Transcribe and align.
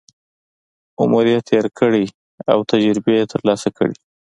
عمر 0.99 1.25
یې 1.33 1.39
تېر 1.49 1.65
کړی 1.79 2.05
او 2.51 2.59
تجربې 2.71 3.13
یې 3.19 3.25
ترلاسه 3.33 3.69
کړي. 3.77 3.97